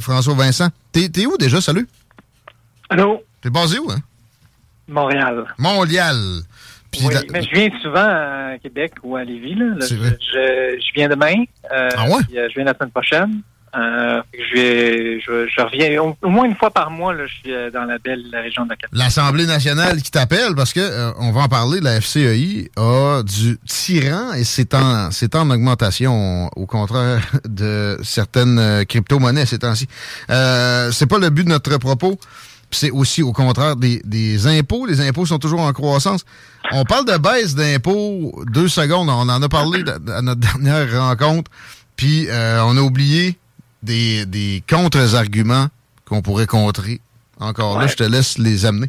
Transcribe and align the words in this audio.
François 0.00 0.34
Vincent. 0.34 0.68
T'es 0.92 1.08
t'es 1.08 1.26
où 1.26 1.36
déjà, 1.36 1.60
salut? 1.60 1.88
Allô? 2.88 3.22
T'es 3.40 3.50
basé 3.50 3.78
où, 3.78 3.90
hein? 3.90 3.98
Montréal. 4.88 5.44
Montréal. 5.58 6.16
Puis 6.90 7.00
oui, 7.06 7.14
la- 7.14 7.22
mais 7.30 7.42
je 7.42 7.50
viens 7.54 7.70
souvent 7.80 8.04
à 8.06 8.58
Québec 8.62 8.92
ou 9.02 9.16
à 9.16 9.24
Lévis. 9.24 9.54
Là. 9.54 9.74
Je, 9.80 9.94
vrai. 9.94 10.18
je, 10.20 10.78
je 10.78 10.92
viens 10.94 11.08
demain. 11.08 11.34
euh, 11.72 11.88
Ah 11.96 12.04
ouais? 12.08 12.22
puis, 12.28 12.38
euh, 12.38 12.48
je 12.50 12.54
viens 12.56 12.64
la 12.64 12.74
semaine 12.74 12.90
prochaine. 12.90 13.40
Euh, 13.74 14.22
je, 14.34 14.54
vais, 14.54 15.20
je, 15.20 15.48
je 15.48 15.62
reviens 15.62 16.02
au, 16.02 16.28
moins 16.28 16.44
une 16.44 16.54
fois 16.54 16.70
par 16.70 16.90
mois. 16.90 17.14
Là, 17.14 17.26
je 17.26 17.34
suis 17.34 17.54
euh, 17.54 17.70
dans 17.70 17.84
la 17.84 17.98
belle 17.98 18.24
région 18.32 18.64
de 18.64 18.70
la 18.70 18.76
capitale. 18.76 18.98
L'Assemblée 18.98 19.46
nationale 19.46 20.02
qui 20.02 20.10
t'appelle 20.10 20.54
parce 20.54 20.72
que 20.74 20.80
euh, 20.80 21.10
on 21.18 21.32
va 21.32 21.42
en 21.42 21.48
parler, 21.48 21.80
la 21.80 22.00
FCEI 22.00 22.70
a 22.76 23.22
du 23.22 23.58
tyran 23.66 24.34
et 24.34 24.44
c'est 24.44 24.74
en 24.74 25.10
c'est 25.10 25.34
en 25.34 25.48
augmentation 25.50 26.50
au 26.56 26.66
contraire 26.66 27.22
de 27.48 27.98
certaines 28.02 28.58
euh, 28.58 28.84
crypto-monnaies 28.84 29.46
ces 29.46 29.60
temps-ci. 29.60 29.86
Euh, 30.30 30.90
c'est 30.92 31.06
pas 31.06 31.18
le 31.18 31.30
but 31.30 31.44
de 31.44 31.50
notre 31.50 31.76
propos. 31.78 32.18
C'est 32.70 32.90
aussi 32.90 33.22
au 33.22 33.32
contraire 33.32 33.76
des, 33.76 34.00
des 34.04 34.46
impôts. 34.46 34.86
Les 34.86 35.00
impôts 35.06 35.26
sont 35.26 35.38
toujours 35.38 35.60
en 35.60 35.72
croissance. 35.72 36.24
On 36.72 36.84
parle 36.84 37.06
de 37.06 37.18
baisse 37.18 37.54
d'impôts 37.54 38.42
deux 38.50 38.68
secondes. 38.68 39.10
On 39.10 39.28
en 39.28 39.42
a 39.42 39.48
parlé 39.48 39.84
à 40.10 40.22
notre 40.22 40.40
dernière 40.40 41.00
rencontre. 41.00 41.50
Puis 41.96 42.28
euh, 42.28 42.64
on 42.64 42.76
a 42.76 42.80
oublié 42.80 43.38
des, 43.82 44.26
des 44.26 44.62
contre-arguments 44.68 45.66
qu'on 46.06 46.22
pourrait 46.22 46.46
contrer. 46.46 47.00
Encore 47.40 47.78
là, 47.80 47.86
je 47.86 47.96
te 47.96 48.04
laisse 48.04 48.38
les 48.38 48.66
amener. 48.66 48.88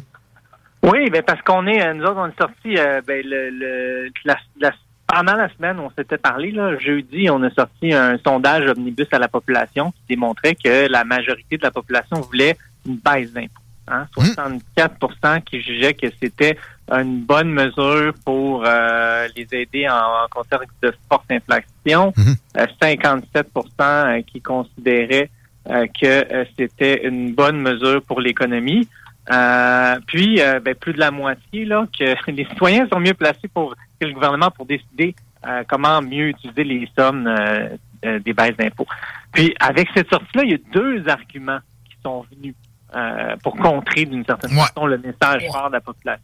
Oui, 0.82 1.08
ben 1.10 1.22
parce 1.22 1.40
qu'on 1.42 1.66
est, 1.66 1.82
euh, 1.84 1.94
nous 1.94 2.04
autres, 2.04 2.18
on 2.18 2.26
est 2.26 2.38
sortis 2.38 2.76
euh, 2.78 3.00
ben, 3.06 3.22
le, 3.24 3.50
le, 3.50 4.10
la, 4.24 4.36
la- 4.60 4.72
pendant 5.06 5.34
la 5.34 5.48
semaine, 5.54 5.78
on 5.80 5.90
s'était 5.96 6.18
parlé, 6.18 6.50
là, 6.50 6.78
jeudi, 6.78 7.28
on 7.30 7.42
a 7.42 7.50
sorti 7.50 7.92
un 7.94 8.18
sondage 8.18 8.68
omnibus 8.68 9.06
à 9.12 9.18
la 9.18 9.28
population 9.28 9.92
qui 9.92 10.14
démontrait 10.16 10.54
que 10.56 10.86
la 10.90 11.04
majorité 11.04 11.56
de 11.56 11.62
la 11.62 11.70
population 11.70 12.20
voulait 12.20 12.56
une 12.86 12.96
baisse 12.96 13.32
d'impôts. 13.32 13.60
Hein? 13.88 14.06
64% 14.16 15.42
qui 15.44 15.60
jugeaient 15.62 15.94
que 15.94 16.06
c'était 16.22 16.58
une 16.90 17.20
bonne 17.22 17.50
mesure 17.50 18.12
pour 18.24 18.64
euh, 18.66 19.26
les 19.36 19.46
aider 19.52 19.88
en, 19.88 19.94
en 19.94 20.28
contexte 20.30 20.76
de 20.82 20.92
forte 21.08 21.24
inflation. 21.30 22.12
Euh, 22.56 22.66
57% 22.80 23.44
euh, 23.80 24.22
qui 24.22 24.40
considéraient 24.40 25.30
euh, 25.68 25.86
que 25.86 26.06
euh, 26.06 26.44
c'était 26.58 27.06
une 27.06 27.34
bonne 27.34 27.60
mesure 27.60 28.02
pour 28.02 28.20
l'économie. 28.20 28.88
Euh, 29.32 29.98
puis, 30.06 30.40
euh, 30.40 30.60
ben, 30.60 30.74
plus 30.74 30.92
de 30.92 30.98
la 30.98 31.10
moitié, 31.10 31.64
là, 31.64 31.86
que 31.98 32.14
les 32.30 32.44
citoyens 32.44 32.86
sont 32.92 33.00
mieux 33.00 33.14
placés 33.14 33.48
pour 33.48 33.74
que 33.98 34.06
le 34.06 34.12
gouvernement 34.12 34.50
pour 34.50 34.66
décider 34.66 35.14
euh, 35.46 35.62
comment 35.66 36.02
mieux 36.02 36.28
utiliser 36.28 36.64
les 36.64 36.88
sommes 36.96 37.26
euh, 37.26 37.68
euh, 38.04 38.18
des 38.18 38.34
baisses 38.34 38.56
d'impôts. 38.56 38.86
Puis, 39.32 39.54
avec 39.60 39.88
cette 39.94 40.10
sortie-là, 40.10 40.44
il 40.44 40.50
y 40.50 40.54
a 40.54 40.58
deux 40.72 41.08
arguments 41.08 41.60
qui 41.86 41.96
sont 42.02 42.26
venus 42.30 42.54
euh, 42.94 43.36
pour 43.42 43.56
contrer 43.56 44.04
d'une 44.04 44.24
certaine 44.24 44.50
façon 44.50 44.86
le 44.86 44.98
message 44.98 45.42
fort 45.50 45.68
de 45.68 45.74
la 45.74 45.80
population. 45.80 46.22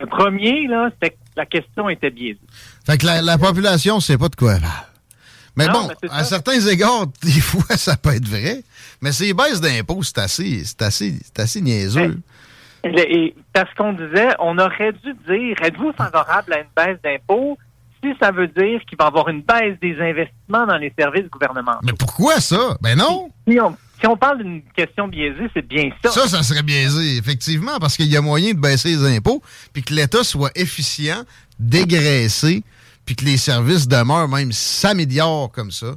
Le 0.00 0.06
premier, 0.06 0.66
là, 0.68 0.90
c'était 0.94 1.10
que 1.10 1.16
la 1.36 1.46
question 1.46 1.88
était 1.88 2.10
biaisée. 2.10 2.38
Fait 2.86 2.98
que 2.98 3.06
la, 3.06 3.22
la 3.22 3.38
population 3.38 4.00
sait 4.00 4.18
pas 4.18 4.28
de 4.28 4.36
quoi 4.36 4.54
elle 4.54 4.60
parle. 4.62 4.86
Mais 5.56 5.66
Non, 5.66 5.72
bon, 5.72 5.88
à 6.10 6.18
ça. 6.20 6.24
certains 6.24 6.60
égards, 6.66 7.06
des 7.22 7.40
fois, 7.40 7.76
ça 7.76 7.96
peut 7.96 8.14
être 8.14 8.26
vrai. 8.26 8.62
Mais 9.02 9.12
ces 9.12 9.34
baisses 9.34 9.60
d'impôts, 9.60 10.02
c'est 10.02 10.18
assez, 10.18 10.64
c'est 10.64 10.82
assez, 10.82 11.14
c'est 11.24 11.40
assez 11.40 11.60
niaiseux. 11.60 12.20
Et 12.84 13.34
parce 13.52 13.72
qu'on 13.74 13.92
disait, 13.92 14.28
on 14.40 14.58
aurait 14.58 14.92
dû 15.04 15.12
dire, 15.28 15.56
êtes-vous 15.62 15.92
favorable 15.92 16.52
à 16.52 16.58
une 16.60 16.66
baisse 16.74 16.98
d'impôts 17.04 17.56
si 18.02 18.10
ça 18.20 18.32
veut 18.32 18.48
dire 18.48 18.80
qu'il 18.88 18.98
va 18.98 19.04
y 19.04 19.08
avoir 19.08 19.28
une 19.28 19.42
baisse 19.42 19.78
des 19.80 19.96
investissements 20.00 20.66
dans 20.66 20.78
les 20.78 20.92
services 20.98 21.28
gouvernementaux? 21.30 21.78
Mais 21.84 21.92
pourquoi 21.92 22.40
ça? 22.40 22.76
Ben 22.80 22.96
non! 22.98 23.30
Si 23.46 23.60
on, 23.60 23.76
si 24.02 24.08
on 24.08 24.16
parle 24.16 24.38
d'une 24.38 24.62
question 24.74 25.06
biaisée, 25.06 25.48
c'est 25.54 25.66
bien 25.66 25.90
ça. 26.02 26.10
Ça, 26.10 26.26
ça 26.26 26.42
serait 26.42 26.64
biaisé, 26.64 27.18
effectivement, 27.18 27.78
parce 27.78 27.96
qu'il 27.96 28.06
y 28.06 28.16
a 28.16 28.20
moyen 28.20 28.52
de 28.52 28.58
baisser 28.58 28.88
les 28.88 29.16
impôts, 29.16 29.40
puis 29.72 29.82
que 29.84 29.94
l'État 29.94 30.24
soit 30.24 30.50
efficient, 30.56 31.22
dégraissé, 31.60 32.64
puis 33.06 33.14
que 33.14 33.24
les 33.24 33.36
services 33.36 33.86
demeurent, 33.86 34.28
même 34.28 34.50
s'améliorent 34.50 35.52
comme 35.52 35.70
ça. 35.70 35.94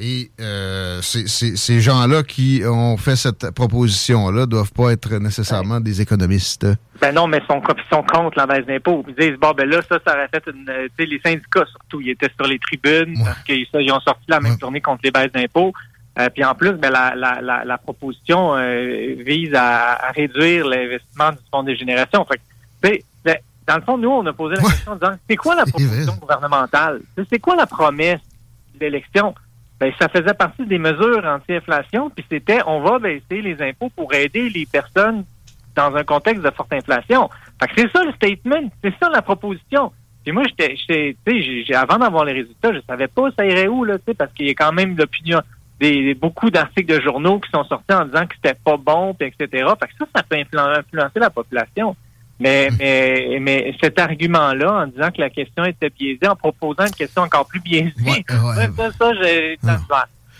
Et 0.00 0.30
euh, 0.40 1.00
ces 1.02 1.80
gens-là 1.80 2.22
qui 2.22 2.62
ont 2.64 2.96
fait 2.96 3.16
cette 3.16 3.50
proposition-là 3.50 4.46
doivent 4.46 4.72
pas 4.72 4.92
être 4.92 5.12
nécessairement 5.14 5.80
des 5.80 6.00
économistes. 6.00 6.66
Ben 7.00 7.12
non, 7.12 7.26
mais 7.26 7.38
ils 7.38 7.46
sont, 7.46 7.60
sont 7.90 8.04
contre 8.04 8.38
la 8.38 8.46
baisse 8.46 8.64
d'impôts. 8.64 9.04
Ils 9.08 9.14
disent, 9.14 9.38
bon, 9.40 9.52
ben 9.56 9.68
là, 9.68 9.80
ça, 9.88 9.98
ça 10.06 10.14
aurait 10.14 10.28
fait 10.28 10.44
une... 10.46 10.66
Tu 10.66 10.90
sais, 10.98 11.06
les 11.06 11.20
syndicats, 11.20 11.66
surtout, 11.66 12.00
ils 12.00 12.10
étaient 12.10 12.30
sur 12.36 12.48
les 12.48 12.60
tribunes 12.60 13.20
parce 13.24 13.42
qu'ils 13.42 13.92
ont 13.92 14.00
sorti 14.00 14.24
la 14.28 14.38
même 14.38 14.56
journée 14.60 14.80
contre 14.80 15.00
les 15.02 15.10
baisses 15.10 15.32
d'impôts. 15.32 15.72
Euh, 16.18 16.28
puis 16.30 16.44
en 16.44 16.54
plus, 16.54 16.72
ben, 16.72 16.90
la, 16.90 17.14
la, 17.14 17.40
la, 17.40 17.64
la 17.64 17.78
proposition 17.78 18.56
euh, 18.56 19.14
vise 19.18 19.54
à, 19.54 20.08
à 20.08 20.10
réduire 20.10 20.66
l'investissement 20.66 21.30
du 21.30 21.38
fonds 21.50 21.62
des 21.62 21.76
générations. 21.76 22.24
Fait 22.24 22.38
que, 22.38 22.42
tu 22.82 22.88
sais, 22.88 23.04
ben, 23.24 23.36
dans 23.66 23.76
le 23.76 23.82
fond, 23.82 23.98
nous, 23.98 24.10
on 24.10 24.26
a 24.26 24.32
posé 24.32 24.56
la 24.56 24.62
question 24.62 24.92
en 24.92 24.96
disant, 24.96 25.16
c'est 25.28 25.36
quoi 25.36 25.54
la 25.54 25.64
proposition 25.64 26.14
gouvernementale? 26.16 27.00
C'est 27.30 27.38
quoi 27.38 27.54
la 27.54 27.66
promesse 27.66 28.20
de 28.74 28.80
l'élection? 28.80 29.34
Ben, 29.78 29.92
ça 30.00 30.08
faisait 30.08 30.34
partie 30.34 30.66
des 30.66 30.78
mesures 30.78 31.24
anti-inflation, 31.24 32.10
puis 32.10 32.24
c'était 32.28 32.60
on 32.66 32.80
va 32.80 32.98
baisser 32.98 33.40
les 33.40 33.62
impôts 33.62 33.90
pour 33.94 34.12
aider 34.12 34.48
les 34.50 34.66
personnes 34.66 35.24
dans 35.76 35.94
un 35.94 36.02
contexte 36.02 36.42
de 36.42 36.50
forte 36.50 36.72
inflation. 36.72 37.30
Fait 37.60 37.68
que 37.68 37.80
c'est 37.82 37.92
ça 37.92 38.02
le 38.02 38.12
statement, 38.14 38.68
c'est 38.82 38.94
ça 39.00 39.08
la 39.08 39.22
proposition. 39.22 39.92
Puis 40.24 40.32
moi, 40.32 40.42
j'étais, 40.48 40.74
tu 41.24 41.64
sais, 41.64 41.74
avant 41.76 41.98
d'avoir 41.98 42.24
les 42.24 42.32
résultats, 42.32 42.72
je 42.72 42.80
savais 42.88 43.06
pas 43.06 43.30
ça 43.38 43.46
irait 43.46 43.68
où, 43.68 43.84
là, 43.84 43.98
tu 43.98 44.06
sais, 44.08 44.14
parce 44.14 44.32
qu'il 44.32 44.48
y 44.48 44.50
a 44.50 44.54
quand 44.54 44.72
même 44.72 44.96
l'opinion, 44.96 45.40
des, 45.80 46.14
beaucoup 46.14 46.50
d'articles 46.50 46.96
de 46.96 47.00
journaux 47.00 47.38
qui 47.38 47.50
sont 47.50 47.64
sortis 47.64 47.92
en 47.92 48.04
disant 48.04 48.26
que 48.26 48.34
c'était 48.34 48.58
pas 48.64 48.76
bon, 48.76 49.14
etc. 49.20 49.46
Fait 49.48 49.86
que 49.86 49.94
ça, 49.98 50.06
ça 50.14 50.22
peut 50.22 50.36
influencer 50.36 51.18
la 51.20 51.30
population. 51.30 51.96
Mais, 52.40 52.68
mais, 52.78 53.38
mais 53.40 53.74
cet 53.82 53.98
argument-là, 53.98 54.72
en 54.72 54.86
disant 54.86 55.10
que 55.10 55.20
la 55.20 55.30
question 55.30 55.64
était 55.64 55.90
biaisée, 55.90 56.28
en 56.28 56.36
proposant 56.36 56.86
une 56.86 56.92
question 56.92 57.22
encore 57.22 57.46
plus 57.46 57.60
biaisée, 57.60 58.24
ça, 58.76 58.92
ça, 58.92 59.12
j'ai, 59.20 59.58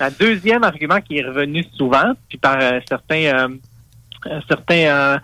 un 0.00 0.10
deuxième 0.10 0.64
argument 0.64 1.00
qui 1.00 1.18
est 1.18 1.24
revenu 1.24 1.64
souvent, 1.76 2.12
puis 2.28 2.38
par 2.38 2.56
euh, 2.60 2.80
certains, 2.88 3.24
euh, 3.24 3.48
euh, 4.26 4.40
certains 4.48 5.20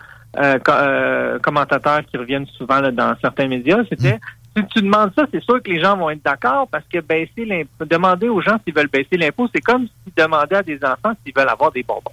commentateurs 1.42 2.04
qui 2.06 2.16
reviennent 2.16 2.46
souvent 2.58 2.80
dans 2.90 3.14
certains 3.20 3.46
médias, 3.46 3.82
c'était 3.88 4.18
si 4.56 4.64
tu 4.66 4.82
demandes 4.82 5.12
ça, 5.16 5.24
c'est 5.32 5.42
sûr 5.42 5.62
que 5.62 5.70
les 5.70 5.80
gens 5.80 5.96
vont 5.96 6.10
être 6.10 6.24
d'accord 6.24 6.68
parce 6.68 6.84
que 6.92 7.00
baisser 7.00 7.44
l'impôt, 7.44 7.84
demander 7.84 8.28
aux 8.28 8.40
gens 8.40 8.58
s'ils 8.64 8.74
veulent 8.74 8.88
baisser 8.88 9.16
l'impôt, 9.16 9.48
c'est 9.54 9.60
comme 9.60 9.86
si 9.86 10.12
demandaient 10.16 10.56
à 10.56 10.62
des 10.62 10.78
enfants 10.84 11.14
s'ils 11.24 11.34
veulent 11.34 11.48
avoir 11.48 11.72
des 11.72 11.82
bonbons. 11.82 12.12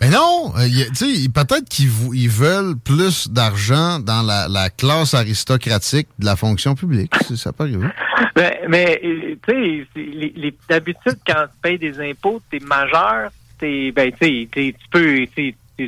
Mais 0.00 0.08
non, 0.08 0.52
euh, 0.56 1.28
peut-être 1.34 1.68
qu'ils 1.68 2.30
veulent 2.30 2.76
plus 2.78 3.28
d'argent 3.28 3.98
dans 3.98 4.22
la, 4.22 4.70
classe 4.70 5.12
aristocratique 5.12 6.08
de 6.18 6.24
la 6.24 6.36
fonction 6.36 6.74
publique. 6.74 7.12
Ça 7.36 7.52
peut 7.52 7.64
arriver. 7.64 7.88
Ben, 8.36 8.52
mais, 8.68 9.00
euh, 9.02 9.34
tu 9.46 9.86
sais, 9.96 10.54
d'habitude, 10.68 11.16
quand 11.26 11.46
tu 11.46 11.58
payes 11.60 11.78
des 11.78 11.98
impôts, 12.00 12.40
tu 12.48 12.58
es 12.58 12.60
majeur, 12.60 13.30
es, 13.60 13.90
ben, 13.90 14.12
tu 14.12 14.74
peux, 14.90 15.26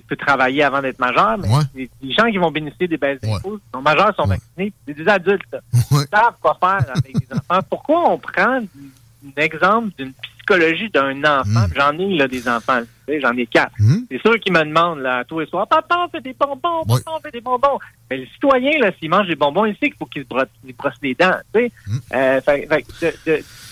tu 0.00 0.06
peux 0.06 0.16
travailler 0.16 0.62
avant 0.62 0.80
d'être 0.80 0.98
majeur, 0.98 1.38
mais 1.38 1.88
les, 2.02 2.12
gens 2.12 2.26
qui 2.30 2.38
vont 2.38 2.50
bénéficier 2.50 2.88
des 2.88 2.96
baisses 2.96 3.20
d'impôts 3.20 3.58
sont 3.72 3.82
majeurs, 3.82 4.14
sont 4.16 4.26
vaccinés, 4.26 4.72
c'est 4.86 4.94
des 4.94 5.08
adultes. 5.08 5.56
Ils 5.72 6.06
savent 6.10 6.36
quoi 6.40 6.56
faire 6.60 6.90
avec 6.90 7.12
des 7.12 7.34
enfants. 7.34 7.66
Pourquoi 7.68 8.10
on 8.10 8.18
prend 8.18 8.60
un 8.60 8.64
exemple 9.36 9.90
d'une 9.98 10.12
psychologie 10.12 10.90
d'un 10.90 11.18
enfant? 11.24 11.66
Mm. 11.66 11.72
J'en 11.76 11.98
ai 11.98 12.16
là, 12.16 12.28
des 12.28 12.48
enfants, 12.48 12.80
j'en 13.08 13.36
ai 13.36 13.46
quatre. 13.46 13.72
Mm. 13.78 13.96
C'est 14.10 14.20
sûr 14.20 14.40
qu'ils 14.40 14.52
me 14.52 14.64
demandent 14.64 15.00
là, 15.00 15.24
tous 15.24 15.40
les 15.40 15.46
soirs, 15.46 15.66
papa, 15.66 16.06
on 16.06 16.08
fait 16.08 16.20
des 16.20 16.34
bonbons, 16.38 16.84
papa, 16.86 17.10
on 17.14 17.20
fait 17.20 17.32
des 17.32 17.40
bonbons. 17.40 17.78
Mais 18.10 18.18
le 18.18 18.26
citoyen, 18.26 18.78
là, 18.80 18.90
s'il 18.98 19.10
mange 19.10 19.26
des 19.26 19.36
bonbons, 19.36 19.64
il 19.64 19.74
sait 19.74 19.88
qu'il 19.88 19.96
faut 19.96 20.06
qu'il 20.06 20.22
se 20.22 20.28
brosse, 20.28 20.94
les 21.02 21.14
dents. 21.14 21.36
Tu 21.54 21.60
sais? 21.60 21.72
Mm. 21.86 21.98
Euh, 22.14 22.40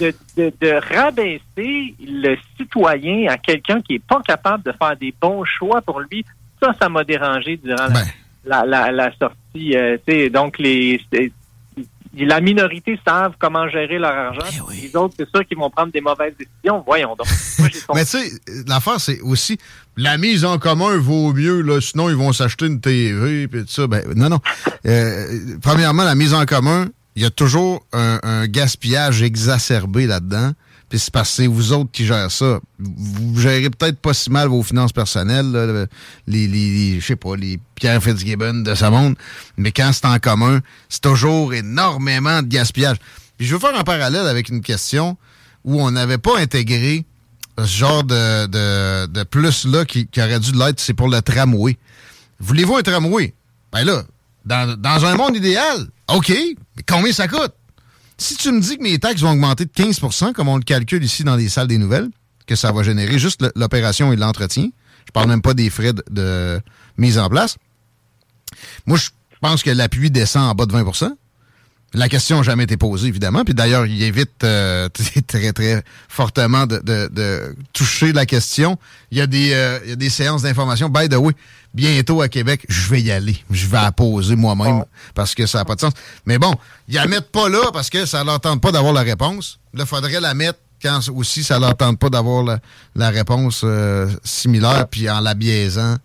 de, 0.00 0.14
de, 0.36 0.52
de, 0.60 0.94
rabaisser 0.94 1.94
le 2.00 2.36
citoyen 2.70 3.28
à 3.28 3.36
quelqu'un 3.36 3.80
qui 3.80 3.94
est 3.94 4.04
pas 4.04 4.20
capable 4.22 4.64
de 4.64 4.72
faire 4.72 4.96
des 4.96 5.14
bons 5.20 5.44
choix 5.44 5.80
pour 5.82 6.00
lui, 6.00 6.24
ça, 6.62 6.72
ça 6.80 6.88
m'a 6.88 7.04
dérangé 7.04 7.58
durant 7.62 7.88
la, 8.44 8.62
ben. 8.62 8.90
la, 8.92 9.10
sortie. 9.18 9.76
Euh, 9.76 9.98
donc, 10.30 10.58
les 10.58 11.00
la 12.18 12.40
minorité 12.40 12.98
savent 13.06 13.34
comment 13.38 13.68
gérer 13.68 13.98
leur 13.98 14.12
argent. 14.12 14.44
Eh 14.72 14.82
les 14.82 14.96
autres, 14.96 15.14
c'est 15.16 15.28
sûr 15.30 15.46
qu'ils 15.46 15.56
vont 15.56 15.70
prendre 15.70 15.92
des 15.92 16.00
mauvaises 16.00 16.34
décisions. 16.36 16.82
Voyons 16.84 17.14
donc. 17.14 17.28
Mais 17.94 18.04
tu 18.04 18.18
sais, 18.18 18.32
l'affaire, 18.66 19.00
c'est 19.00 19.20
aussi 19.20 19.58
la 19.96 20.18
mise 20.18 20.44
en 20.44 20.58
commun 20.58 20.96
vaut 20.96 21.32
mieux, 21.32 21.60
là, 21.60 21.80
sinon 21.80 22.08
ils 22.08 22.16
vont 22.16 22.32
s'acheter 22.32 22.66
une 22.66 22.80
TV 22.80 23.44
et 23.44 23.48
tout 23.48 23.64
ça. 23.68 23.86
Ben, 23.86 24.02
non, 24.16 24.28
non. 24.28 24.40
Euh, 24.86 25.38
premièrement, 25.62 26.02
la 26.02 26.16
mise 26.16 26.34
en 26.34 26.44
commun, 26.46 26.88
il 27.14 27.22
y 27.22 27.26
a 27.26 27.30
toujours 27.30 27.86
un 27.92 28.46
gaspillage 28.46 29.22
exacerbé 29.22 30.06
là-dedans. 30.06 30.52
Puis 30.90 30.98
c'est 30.98 31.12
parce 31.12 31.30
que 31.30 31.36
c'est 31.36 31.46
vous 31.46 31.72
autres 31.72 31.90
qui 31.92 32.04
gèrent 32.04 32.32
ça. 32.32 32.58
Vous 32.80 33.40
gérez 33.40 33.70
peut-être 33.70 34.00
pas 34.00 34.12
si 34.12 34.28
mal 34.28 34.48
vos 34.48 34.64
finances 34.64 34.92
personnelles, 34.92 35.88
les, 36.26 36.48
les, 36.48 37.00
je 37.00 37.06
sais 37.06 37.16
pas, 37.16 37.36
les 37.36 37.60
Pierre 37.76 38.02
Fitzgibbon 38.02 38.62
de 38.62 38.74
ce 38.74 38.84
monde, 38.86 39.14
mais 39.56 39.70
quand 39.70 39.92
c'est 39.92 40.06
en 40.06 40.18
commun, 40.18 40.60
c'est 40.88 41.00
toujours 41.00 41.54
énormément 41.54 42.42
de 42.42 42.48
gaspillage. 42.48 42.96
Puis 43.38 43.46
je 43.46 43.54
veux 43.54 43.60
faire 43.60 43.78
un 43.78 43.84
parallèle 43.84 44.26
avec 44.26 44.48
une 44.48 44.62
question 44.62 45.16
où 45.64 45.80
on 45.80 45.92
n'avait 45.92 46.18
pas 46.18 46.36
intégré 46.38 47.06
ce 47.56 47.66
genre 47.66 48.02
de, 48.02 48.46
de, 48.46 49.06
de 49.06 49.22
plus-là 49.22 49.84
qui, 49.84 50.08
qui, 50.08 50.20
aurait 50.20 50.40
dû 50.40 50.52
l'être, 50.52 50.80
c'est 50.80 50.94
pour 50.94 51.08
le 51.08 51.22
tramway. 51.22 51.78
Voulez-vous 52.40 52.76
un 52.76 52.82
tramway? 52.82 53.32
Ben 53.72 53.84
là, 53.84 54.02
dans, 54.44 54.76
dans 54.76 55.04
un 55.06 55.14
monde 55.14 55.36
idéal, 55.36 55.86
OK, 56.08 56.30
mais 56.30 56.82
combien 56.88 57.12
ça 57.12 57.28
coûte? 57.28 57.52
Si 58.20 58.36
tu 58.36 58.52
me 58.52 58.60
dis 58.60 58.76
que 58.76 58.82
mes 58.82 58.98
taxes 58.98 59.22
vont 59.22 59.30
augmenter 59.30 59.64
de 59.64 59.70
15% 59.70 60.34
comme 60.34 60.48
on 60.48 60.58
le 60.58 60.62
calcule 60.62 61.02
ici 61.02 61.24
dans 61.24 61.36
les 61.36 61.48
salles 61.48 61.68
des 61.68 61.78
nouvelles, 61.78 62.10
que 62.46 62.54
ça 62.54 62.70
va 62.70 62.82
générer 62.82 63.18
juste 63.18 63.42
l'opération 63.56 64.12
et 64.12 64.16
l'entretien, 64.16 64.68
je 65.06 65.12
parle 65.12 65.28
même 65.28 65.40
pas 65.40 65.54
des 65.54 65.70
frais 65.70 65.94
de, 66.10 66.60
mise 66.98 67.18
en 67.18 67.30
place, 67.30 67.56
moi, 68.84 68.98
je 68.98 69.08
pense 69.40 69.62
que 69.62 69.70
l'appui 69.70 70.10
descend 70.10 70.50
en 70.50 70.54
bas 70.54 70.66
de 70.66 70.72
20 70.72 70.84
la 71.92 72.08
question 72.08 72.36
n'a 72.36 72.42
jamais 72.42 72.64
été 72.64 72.76
posée, 72.76 73.08
évidemment. 73.08 73.44
Puis 73.44 73.54
d'ailleurs, 73.54 73.86
il 73.86 74.02
évite 74.02 74.44
euh, 74.44 74.88
très, 75.26 75.52
très 75.52 75.82
fortement 76.08 76.66
de, 76.66 77.56
toucher 77.72 78.12
la 78.12 78.26
question. 78.26 78.78
Il 79.10 79.18
y 79.18 79.20
a 79.20 79.26
des, 79.26 79.52
euh, 79.52 79.78
il 79.84 79.90
y 79.90 79.92
a 79.92 79.96
des 79.96 80.10
séances 80.10 80.42
d'information. 80.42 80.88
By 80.88 81.08
the 81.08 81.16
way, 81.16 81.32
bientôt 81.74 82.22
à 82.22 82.28
Québec, 82.28 82.64
je 82.68 82.88
vais 82.90 83.02
y 83.02 83.10
aller. 83.10 83.36
Je 83.50 83.66
vais 83.66 83.80
la 83.80 83.92
poser 83.92 84.36
moi-même 84.36 84.84
parce 85.14 85.34
que 85.34 85.46
ça 85.46 85.58
n'a 85.58 85.64
pas 85.64 85.74
de 85.74 85.80
sens. 85.80 85.92
Mais 86.26 86.38
bon, 86.38 86.54
ils 86.88 86.94
la 86.94 87.06
mettent 87.06 87.32
pas 87.32 87.48
là 87.48 87.70
parce 87.72 87.90
que 87.90 88.06
ça 88.06 88.22
leur 88.22 88.40
tente 88.40 88.60
pas 88.60 88.70
d'avoir 88.70 88.92
la 88.92 89.02
réponse. 89.02 89.58
Là, 89.74 89.84
faudrait 89.84 90.20
la 90.20 90.34
mettre 90.34 90.58
quand 90.80 91.00
aussi 91.14 91.44
ça 91.44 91.58
leur 91.58 91.76
tente 91.76 91.98
pas 91.98 92.08
d'avoir 92.08 92.58
la, 92.94 93.10
réponse 93.10 93.62
euh, 93.64 94.08
similaire, 94.24 94.86
puis 94.88 95.10
en 95.10 95.20
la 95.20 95.34
biaisant 95.34 95.96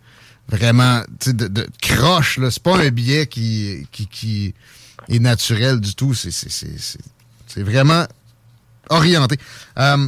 vraiment 0.50 1.02
de, 1.26 1.48
de 1.48 1.68
croche. 1.82 2.40
C'est 2.50 2.62
pas 2.62 2.78
un 2.78 2.90
billet 2.90 3.28
qui, 3.28 3.88
qui, 3.92 4.08
qui 4.08 4.54
est 5.10 5.19
naturel 5.19 5.80
du 5.80 5.96
tout. 5.96 6.13
C'est 6.13 7.63
vraiment 7.63 8.06
orienté. 8.90 9.38
Euh, 9.78 10.07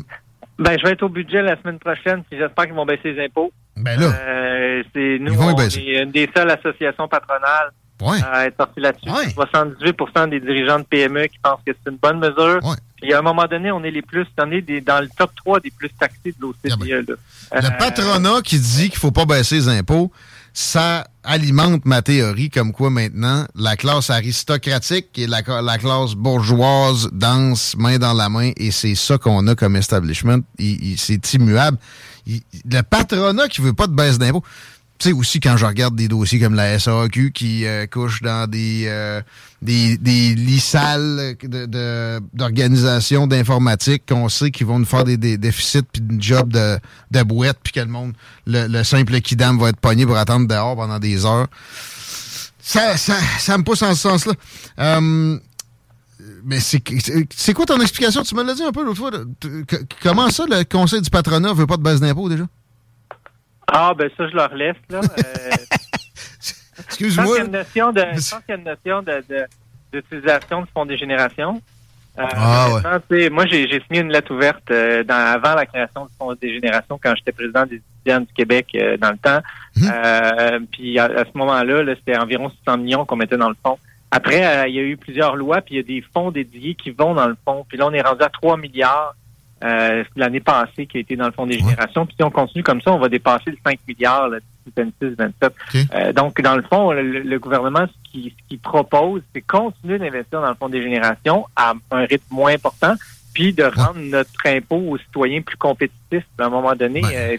ben, 0.59 0.77
je 0.79 0.83
vais 0.85 0.93
être 0.93 1.03
au 1.03 1.09
budget 1.09 1.41
la 1.41 1.59
semaine 1.61 1.79
prochaine, 1.79 2.23
puis 2.29 2.39
j'espère 2.39 2.65
qu'ils 2.65 2.73
vont 2.73 2.85
baisser 2.85 3.13
les 3.13 3.25
impôts. 3.25 3.51
Ben 3.75 3.99
là. 3.99 4.07
Euh, 4.07 4.83
c'est 4.93 5.17
nous, 5.19 5.39
on 5.39 5.57
est 5.59 5.75
une 5.75 6.11
des 6.11 6.29
seules 6.35 6.49
associations 6.49 7.07
patronales 7.07 7.71
à 8.05 8.45
être 8.45 8.57
sorties 8.57 8.79
là-dessus. 8.79 9.09
78% 9.09 10.29
des 10.29 10.39
dirigeants 10.39 10.79
de 10.79 10.83
PME 10.83 11.27
qui 11.27 11.39
pensent 11.39 11.59
que 11.65 11.73
c'est 11.73 11.91
une 11.91 11.97
bonne 11.97 12.19
mesure. 12.19 12.59
Puis 13.01 13.13
à 13.13 13.19
un 13.19 13.21
moment 13.21 13.45
donné, 13.45 13.71
on 13.71 13.83
est 13.83 13.91
les 13.91 14.01
plus, 14.01 14.25
on 14.39 14.51
est 14.51 14.61
des, 14.61 14.81
dans 14.81 14.99
le 14.99 15.09
top 15.15 15.31
3 15.35 15.59
des 15.59 15.71
plus 15.71 15.89
taxés 15.89 16.33
de 16.37 16.41
l'OCDE. 16.41 16.71
Ah 16.71 16.75
ben. 16.79 17.61
Le 17.61 17.67
euh, 17.67 17.77
patronat 17.77 18.41
qui 18.43 18.59
dit 18.59 18.89
qu'il 18.89 18.99
faut 18.99 19.11
pas 19.11 19.25
baisser 19.25 19.55
les 19.55 19.69
impôts, 19.69 20.11
ça 20.59 21.07
alimente 21.23 21.85
ma 21.85 22.01
théorie 22.01 22.49
comme 22.49 22.71
quoi 22.71 22.89
maintenant 22.89 23.45
la 23.53 23.75
classe 23.75 24.09
aristocratique 24.09 25.09
et 25.15 25.27
la, 25.27 25.43
la 25.61 25.77
classe 25.77 26.15
bourgeoise 26.15 27.09
danse 27.11 27.75
main 27.77 27.99
dans 27.99 28.13
la 28.13 28.27
main 28.27 28.49
et 28.57 28.71
c'est 28.71 28.95
ça 28.95 29.19
qu'on 29.19 29.45
a 29.45 29.53
comme 29.53 29.75
establishment. 29.75 30.39
C'est 30.97 31.33
immuable. 31.35 31.77
le 32.25 32.81
patronat 32.81 33.47
qui 33.49 33.61
veut 33.61 33.73
pas 33.73 33.85
de 33.85 33.93
baisse 33.93 34.17
d'impôts 34.17 34.43
tu 34.99 35.09
sais, 35.09 35.13
aussi, 35.13 35.39
quand 35.39 35.57
je 35.57 35.65
regarde 35.65 35.95
des 35.95 36.07
dossiers 36.07 36.39
comme 36.39 36.55
la 36.55 36.79
SAQ 36.79 37.31
qui 37.31 37.65
euh, 37.65 37.85
couche 37.85 38.21
dans 38.21 38.49
des, 38.49 38.85
euh, 38.87 39.21
des, 39.61 39.97
des 39.97 40.33
lits 40.33 40.59
sales 40.59 41.35
d'organisation 42.33 43.27
d'informatique 43.27 44.03
qu'on 44.07 44.29
sait 44.29 44.49
qu'ils 44.49 44.65
vont 44.65 44.79
nous 44.79 44.85
faire 44.85 45.03
des, 45.03 45.17
déficits 45.37 45.83
puis 45.83 46.01
une 46.09 46.21
job 46.21 46.51
de, 46.51 46.79
de 47.11 47.23
bouette 47.23 47.57
puis 47.63 47.73
que 47.73 47.79
le 47.79 47.87
monde, 47.87 48.13
le, 48.45 48.83
simple 48.83 49.19
kidam 49.21 49.59
va 49.59 49.69
être 49.69 49.79
pogné 49.79 50.05
pour 50.05 50.17
attendre 50.17 50.47
dehors 50.47 50.75
pendant 50.75 50.99
des 50.99 51.25
heures. 51.25 51.47
Ça, 52.59 52.97
ça, 52.97 53.15
ça 53.39 53.57
me 53.57 53.63
pousse 53.63 53.81
en 53.83 53.93
ce 53.93 54.01
sens-là. 54.01 54.33
Euh, 54.79 55.37
mais 56.43 56.59
c'est 56.59 57.53
quoi 57.53 57.65
ton 57.65 57.79
explication? 57.79 58.23
Tu 58.23 58.35
me 58.35 58.43
l'as 58.43 58.55
dit 58.55 58.63
un 58.63 58.71
peu 58.71 58.83
l'autre 58.83 58.97
fois. 58.97 59.11
Comment 60.01 60.29
ça, 60.29 60.45
le 60.49 60.63
conseil 60.63 61.01
du 61.01 61.09
patronat 61.09 61.53
veut 61.53 61.67
pas 61.67 61.77
de 61.77 61.83
baisse 61.83 61.99
d'impôts 61.99 62.29
déjà? 62.29 62.45
Ah, 63.67 63.93
ben 63.93 64.09
ça, 64.17 64.27
je 64.27 64.35
leur 64.35 64.53
laisse, 64.55 64.75
là. 64.89 65.01
Euh, 65.01 65.51
Excuse-moi. 66.85 67.25
Je 67.25 67.29
pense 67.29 67.35
qu'il 67.35 67.37
y 67.37 67.41
a 67.41 67.45
une 67.45 67.51
notion 67.51 67.91
de, 67.91 68.63
notion 68.63 69.01
de, 69.01 69.47
d'utilisation 69.91 70.61
du 70.61 70.67
fonds 70.73 70.85
des 70.85 70.97
générations. 70.97 71.61
Euh, 72.19 72.23
ah, 72.33 72.99
ouais. 73.11 73.29
Moi, 73.29 73.45
j'ai, 73.45 73.67
signé 73.87 73.99
une 73.99 74.11
lettre 74.11 74.33
ouverte 74.33 74.71
euh, 74.71 75.03
dans, 75.03 75.15
avant 75.15 75.53
la 75.53 75.65
création 75.65 76.05
du 76.05 76.11
fonds 76.17 76.33
des 76.33 76.53
générations 76.55 76.99
quand 77.01 77.13
j'étais 77.15 77.31
président 77.31 77.65
des 77.65 77.75
étudiants 77.75 78.21
du 78.21 78.33
Québec 78.33 78.67
euh, 78.75 78.97
dans 78.97 79.11
le 79.11 79.17
temps. 79.17 79.41
Hum. 79.79 80.65
puis 80.71 80.97
à, 80.97 81.25
ce 81.25 81.37
moment-là, 81.37 81.83
là, 81.83 81.93
c'était 81.95 82.17
environ 82.17 82.49
600 82.49 82.77
millions 82.77 83.05
qu'on 83.05 83.17
mettait 83.17 83.37
dans 83.37 83.49
le 83.49 83.55
fonds. 83.63 83.77
Après, 84.09 84.69
il 84.69 84.75
y 84.75 84.79
a 84.79 84.83
eu 84.83 84.97
plusieurs 84.97 85.35
lois, 85.35 85.61
puis 85.61 85.75
il 85.75 85.77
y 85.77 85.79
a 85.81 85.83
des 85.83 86.03
fonds 86.13 86.31
dédiés 86.31 86.73
qui 86.73 86.89
vont 86.89 87.13
dans 87.13 87.27
le 87.27 87.37
fonds. 87.45 87.65
Puis 87.67 87.77
là, 87.77 87.85
on 87.85 87.93
est 87.93 88.01
rendu 88.01 88.23
à 88.23 88.29
3 88.29 88.57
milliards 88.57 89.15
euh, 89.63 90.03
l'année 90.15 90.39
passée 90.39 90.85
qui 90.85 90.97
a 90.97 90.99
été 90.99 91.15
dans 91.15 91.25
le 91.25 91.31
fond 91.31 91.47
des 91.47 91.57
générations. 91.57 92.05
Puis 92.05 92.15
si 92.15 92.23
on 92.23 92.29
continue 92.29 92.63
comme 92.63 92.81
ça, 92.81 92.91
on 92.91 92.99
va 92.99 93.09
dépasser 93.09 93.49
le 93.49 93.57
5 93.65 93.79
milliards 93.87 94.29
d'ici 94.29 94.93
26, 95.01 95.15
27. 95.17 95.53
Euh, 95.93 96.13
donc, 96.13 96.39
dans 96.41 96.55
le 96.55 96.61
fond, 96.61 96.91
le, 96.91 97.39
gouvernement, 97.39 97.87
ce 97.87 98.11
qu'il 98.11 98.33
qui 98.47 98.57
propose, 98.57 99.23
c'est 99.33 99.41
continuer 99.41 99.97
d'investir 99.97 100.41
dans 100.41 100.49
le 100.49 100.55
fond 100.55 100.69
des 100.69 100.83
générations 100.83 101.45
à 101.55 101.73
un 101.89 102.05
rythme 102.05 102.25
moins 102.29 102.53
important, 102.53 102.93
puis 103.33 103.51
de 103.51 103.63
rendre 103.63 103.99
notre 103.99 104.45
impôt 104.45 104.83
aux 104.89 104.97
citoyens 104.99 105.41
plus 105.41 105.57
compétitif. 105.57 106.23
À 106.37 106.45
un 106.45 106.49
moment 106.49 106.75
donné, 106.75 107.01
euh, 107.03 107.37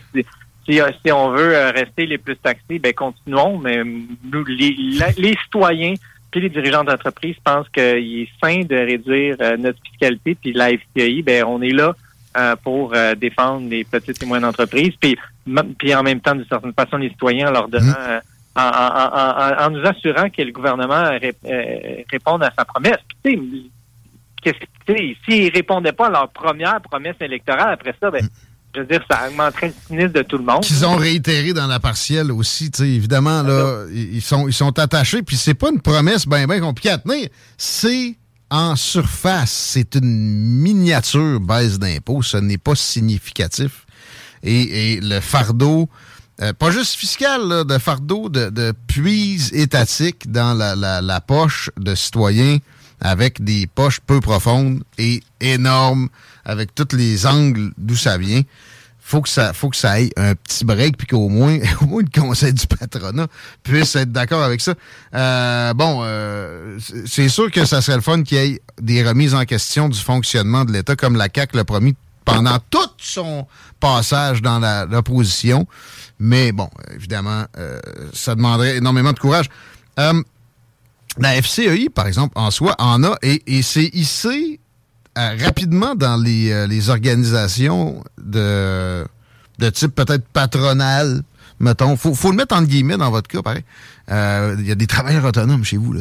si, 0.66 0.80
si 1.04 1.12
on 1.12 1.30
veut 1.30 1.54
rester 1.72 2.06
les 2.06 2.18
plus 2.18 2.36
taxés, 2.36 2.80
ben 2.80 2.92
continuons, 2.94 3.58
mais 3.58 3.84
nous, 3.84 4.44
les, 4.44 4.74
les 5.16 5.36
citoyens 5.44 5.94
puis 6.30 6.42
les 6.42 6.50
dirigeants 6.50 6.84
d'entreprise 6.84 7.36
pensent 7.42 7.70
qu'il 7.70 8.20
est 8.20 8.28
sain 8.42 8.60
de 8.60 8.76
réduire 8.76 9.36
notre 9.58 9.78
fiscalité, 9.82 10.34
puis 10.34 10.52
la 10.52 10.72
FCI, 10.72 11.22
ben 11.22 11.44
on 11.44 11.62
est 11.62 11.72
là 11.72 11.94
pour 12.62 12.92
défendre 13.16 13.68
les 13.68 13.84
petites 13.84 14.22
et 14.22 14.26
moyennes 14.26 14.44
entreprises, 14.44 14.94
puis, 15.00 15.16
puis 15.78 15.94
en 15.94 16.02
même 16.02 16.20
temps, 16.20 16.34
d'une 16.34 16.46
certaine 16.46 16.72
façon, 16.72 16.96
les 16.96 17.10
citoyens 17.10 17.48
en 17.48 17.52
leur 17.52 17.68
donnant... 17.68 17.92
Mmh 17.92 18.20
en, 18.58 19.70
nous 19.70 19.86
assurant 19.86 20.28
que 20.30 20.42
le 20.42 20.52
gouvernement 20.52 21.04
euh, 21.04 22.02
réponde 22.10 22.42
à 22.42 22.52
sa 22.56 22.64
promesse. 22.64 22.98
S'ils 23.24 23.70
ne 24.44 25.52
répondaient 25.52 25.92
pas 25.92 26.06
à 26.06 26.10
leur 26.10 26.28
première 26.30 26.80
promesse 26.80 27.16
électorale, 27.20 27.72
après 27.72 27.94
ça, 28.00 28.10
ben, 28.10 28.26
je 28.74 28.80
veux 28.80 28.86
dire, 28.86 29.04
ça 29.10 29.28
augmenterait 29.28 29.68
le 29.68 29.74
cynisme 29.86 30.12
de 30.12 30.22
tout 30.22 30.38
le 30.38 30.44
monde. 30.44 30.60
Qu'ils 30.62 30.86
ont 30.86 30.96
réitéré 30.96 31.52
dans 31.52 31.66
la 31.66 31.80
partielle 31.80 32.32
aussi, 32.32 32.70
évidemment, 32.80 33.42
là, 33.42 33.84
ils 33.92 34.22
sont, 34.22 34.48
ils 34.48 34.54
sont 34.54 34.78
attachés, 34.78 35.22
puis 35.22 35.36
c'est 35.36 35.54
pas 35.54 35.70
une 35.70 35.80
promesse 35.80 36.26
bien, 36.26 36.46
bien 36.46 36.60
compliquée 36.60 36.90
à 36.90 36.98
tenir. 36.98 37.28
C'est 37.56 38.16
en 38.50 38.76
surface, 38.76 39.50
c'est 39.50 39.94
une 39.94 40.04
miniature 40.04 41.40
baisse 41.40 41.78
d'impôts, 41.78 42.22
ce 42.22 42.36
n'est 42.36 42.58
pas 42.58 42.74
significatif. 42.74 43.86
et 44.42 45.00
le 45.02 45.20
fardeau 45.20 45.88
euh, 46.40 46.52
pas 46.52 46.70
juste 46.70 46.94
fiscal, 46.94 47.64
de 47.64 47.78
fardeau 47.78 48.28
de, 48.28 48.48
de 48.48 48.72
puise 48.86 49.52
étatique 49.52 50.30
dans 50.30 50.54
la, 50.54 50.76
la, 50.76 51.20
poche 51.20 51.68
de 51.76 51.96
citoyens 51.96 52.58
avec 53.00 53.42
des 53.42 53.66
poches 53.66 53.98
peu 53.98 54.20
profondes 54.20 54.84
et 54.98 55.20
énormes, 55.40 56.08
avec 56.44 56.76
tous 56.76 56.96
les 56.96 57.26
angles 57.26 57.72
d'où 57.76 57.96
ça 57.96 58.18
vient. 58.18 58.42
Faut 59.08 59.22
que 59.22 59.28
ça, 59.30 59.54
faut 59.54 59.70
que 59.70 59.76
ça 59.76 59.92
aille 59.92 60.10
un 60.18 60.34
petit 60.34 60.66
break, 60.66 60.98
puis 60.98 61.06
qu'au 61.06 61.30
moins, 61.30 61.58
au 61.80 61.86
moins 61.86 62.02
le 62.02 62.20
conseil 62.20 62.52
du 62.52 62.66
patronat 62.66 63.26
puisse 63.62 63.96
être 63.96 64.12
d'accord 64.12 64.42
avec 64.42 64.60
ça. 64.60 64.74
Euh, 65.14 65.72
bon, 65.72 66.00
euh, 66.02 66.78
c'est 67.06 67.30
sûr 67.30 67.50
que 67.50 67.64
ça 67.64 67.80
serait 67.80 67.96
le 67.96 68.02
fun 68.02 68.22
qu'il 68.22 68.36
y 68.36 68.40
ait 68.40 68.62
des 68.78 69.02
remises 69.02 69.34
en 69.34 69.46
question 69.46 69.88
du 69.88 69.98
fonctionnement 69.98 70.66
de 70.66 70.72
l'État, 70.72 70.94
comme 70.94 71.16
la 71.16 71.30
CAC 71.30 71.54
l'a 71.54 71.64
promis 71.64 71.96
pendant 72.26 72.58
tout 72.68 72.90
son 72.98 73.46
passage 73.80 74.42
dans 74.42 74.58
l'opposition. 74.90 75.66
Mais 76.18 76.52
bon, 76.52 76.68
évidemment, 76.94 77.46
euh, 77.56 77.80
ça 78.12 78.34
demanderait 78.34 78.76
énormément 78.76 79.14
de 79.14 79.18
courage. 79.18 79.46
La 79.96 81.40
FCEI, 81.40 81.88
par 81.88 82.06
exemple, 82.06 82.34
en 82.36 82.50
soi, 82.50 82.74
en 82.78 83.02
a 83.04 83.16
et, 83.22 83.62
c'est 83.62 83.88
hissé 83.94 84.60
euh, 85.18 85.36
rapidement 85.44 85.94
dans 85.94 86.16
les, 86.16 86.66
les, 86.66 86.90
organisations 86.90 88.02
de, 88.18 89.04
de 89.58 89.70
type 89.70 89.94
peut-être 89.94 90.26
patronal, 90.28 91.22
mettons. 91.60 91.96
Faut, 91.96 92.14
faut 92.14 92.30
le 92.30 92.36
mettre 92.36 92.54
en 92.54 92.62
guillemets 92.62 92.96
dans 92.96 93.10
votre 93.10 93.28
cas, 93.28 93.42
pareil. 93.42 93.64
Il 94.08 94.66
y 94.66 94.70
a 94.70 94.74
des 94.74 94.86
travailleurs 94.86 95.24
autonomes 95.24 95.64
chez 95.64 95.76
vous, 95.76 95.92
là, 95.92 96.00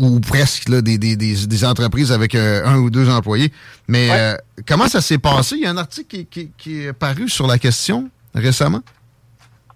ou 0.00 0.20
presque 0.20 0.70
là, 0.70 0.80
des, 0.80 0.96
des, 0.96 1.16
des, 1.16 1.64
entreprises 1.64 2.12
avec 2.12 2.34
un 2.34 2.76
ou 2.78 2.88
deux 2.90 3.08
employés. 3.10 3.52
Mais 3.88 4.08
comment 4.66 4.88
ça 4.88 5.00
s'est 5.00 5.18
passé? 5.18 5.56
Il 5.56 5.62
y 5.62 5.66
a 5.66 5.70
un 5.70 5.76
article 5.76 6.24
qui, 6.24 6.50
qui, 6.56 6.82
est 6.82 6.92
paru 6.92 7.28
sur 7.28 7.46
la 7.46 7.58
question 7.58 8.10
récemment? 8.34 8.82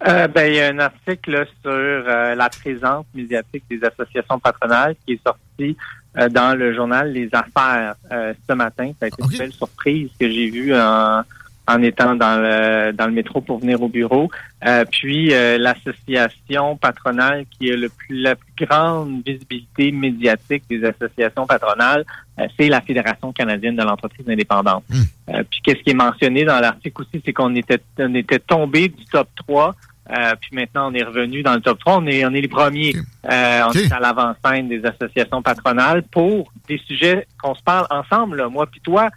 Euh, 0.06 0.28
ben, 0.28 0.52
il 0.52 0.56
y 0.56 0.60
a 0.60 0.68
un 0.68 0.78
article 0.78 1.46
sur 1.62 1.72
euh, 1.72 2.34
la 2.34 2.48
présence 2.50 3.06
médiatique 3.14 3.64
des 3.70 3.80
associations 3.82 4.38
patronales 4.38 4.96
qui 5.06 5.14
est 5.14 5.20
sorti 5.26 5.76
euh, 6.18 6.28
dans 6.28 6.56
le 6.56 6.74
journal 6.74 7.12
Les 7.12 7.28
Affaires 7.32 7.94
ce 8.10 8.54
matin. 8.54 8.92
Ça 9.00 9.06
a 9.06 9.08
été 9.08 9.22
une 9.22 9.38
belle 9.38 9.52
surprise 9.52 10.10
que 10.18 10.28
j'ai 10.28 10.50
vue 10.50 10.74
en, 10.74 11.22
en 11.66 11.82
étant 11.82 12.14
dans 12.14 12.40
le, 12.40 12.92
dans 12.92 13.06
le 13.06 13.12
métro 13.12 13.40
pour 13.40 13.58
venir 13.58 13.80
au 13.82 13.88
bureau. 13.88 14.30
Euh, 14.66 14.84
puis 14.90 15.32
euh, 15.32 15.58
l'association 15.58 16.76
patronale 16.76 17.44
qui 17.50 17.70
a 17.70 17.76
le 17.76 17.88
plus, 17.88 18.20
la 18.20 18.36
plus 18.36 18.66
grande 18.66 19.22
visibilité 19.24 19.90
médiatique 19.90 20.64
des 20.68 20.84
associations 20.84 21.46
patronales, 21.46 22.04
euh, 22.38 22.46
c'est 22.58 22.68
la 22.68 22.80
Fédération 22.80 23.32
canadienne 23.32 23.76
de 23.76 23.82
l'entreprise 23.82 24.28
indépendante. 24.28 24.84
Hmm. 24.90 25.42
puis 25.50 25.60
qu'est-ce 25.62 25.82
qui 25.82 25.90
est 25.90 25.94
mentionné 25.94 26.44
dans 26.44 26.60
l'article 26.60 27.02
aussi, 27.02 27.22
c'est 27.24 27.32
qu'on 27.32 27.54
était 27.54 27.80
on 27.98 28.14
était 28.14 28.38
tombé 28.38 28.88
du 28.88 29.04
top 29.06 29.28
3. 29.36 29.74
Puis 30.06 30.50
maintenant, 30.52 30.90
on 30.90 30.94
est 30.94 31.02
revenu 31.02 31.42
dans 31.42 31.54
le 31.54 31.60
top 31.60 31.78
3. 31.78 31.98
On 31.98 32.06
est, 32.06 32.24
on 32.24 32.34
est 32.34 32.40
les 32.40 32.48
premiers. 32.48 32.94
on 33.24 33.28
est 33.72 33.92
à 33.92 34.00
l'avant-scène 34.00 34.68
des 34.68 34.84
associations 34.84 35.42
patronales 35.42 36.02
pour 36.02 36.52
des 36.68 36.78
sujets 36.78 37.26
qu'on 37.42 37.54
se 37.54 37.62
parle 37.62 37.86
ensemble, 37.90 38.36
là, 38.36 38.48
moi 38.48 38.66
puis 38.66 38.80
toi, 38.80 39.10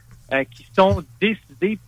qui 0.51 0.65
sont 0.75 1.03
des 1.19 1.37